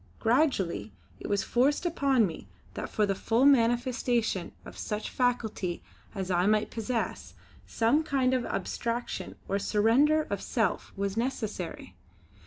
Gradually 0.19 0.91
it 1.19 1.27
was 1.27 1.43
forced 1.43 1.85
upon 1.85 2.25
me 2.25 2.47
that 2.73 2.89
for 2.89 3.05
the 3.05 3.13
full 3.13 3.45
manifestation 3.45 4.51
of 4.65 4.75
such 4.75 5.11
faculty 5.11 5.83
as 6.15 6.31
I 6.31 6.47
might 6.47 6.71
possess, 6.71 7.35
some 7.67 8.01
kind 8.01 8.33
of 8.33 8.43
abstraction 8.43 9.35
or 9.47 9.59
surrender 9.59 10.23
of 10.31 10.41
self 10.41 10.91
was 10.97 11.17
necessary. 11.17 11.93